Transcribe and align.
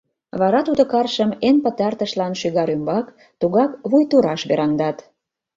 Вара 0.39 0.59
тудо 0.67 0.83
каршым 0.91 1.31
эн 1.47 1.57
пытартышлан 1.63 2.33
шӱгар 2.39 2.69
ӱмбак, 2.75 3.05
тугак 3.39 3.71
вуй 3.89 4.03
тураш 4.11 4.41
вераҥдат. 4.49 4.97